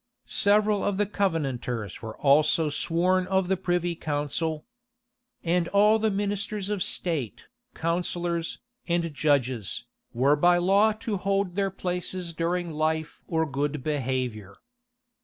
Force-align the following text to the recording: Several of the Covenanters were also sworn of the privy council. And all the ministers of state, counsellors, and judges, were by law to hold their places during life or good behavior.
Several 0.25 0.83
of 0.83 0.97
the 0.97 1.05
Covenanters 1.05 2.01
were 2.01 2.17
also 2.17 2.69
sworn 2.69 3.27
of 3.27 3.47
the 3.49 3.55
privy 3.55 3.93
council. 3.93 4.65
And 5.43 5.67
all 5.67 5.99
the 5.99 6.09
ministers 6.09 6.69
of 6.69 6.81
state, 6.81 7.43
counsellors, 7.75 8.57
and 8.87 9.13
judges, 9.13 9.85
were 10.11 10.35
by 10.35 10.57
law 10.57 10.91
to 10.93 11.17
hold 11.17 11.55
their 11.55 11.69
places 11.69 12.33
during 12.33 12.71
life 12.71 13.21
or 13.27 13.45
good 13.45 13.83
behavior. 13.83 14.57